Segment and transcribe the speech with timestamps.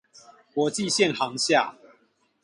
[0.55, 1.75] 國際線航廈